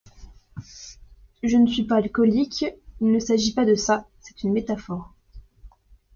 Je 1.43 1.57
ne 1.57 1.67
suis 1.67 1.83
pas 1.83 1.97
alcoolique, 1.97 2.65
il 3.01 3.11
ne 3.11 3.19
s'agit 3.19 3.53
pas 3.53 3.65
de 3.65 3.75
ca, 3.75 4.07
c'est 4.19 4.41
une 4.41 4.51
métaphore. 4.51 5.13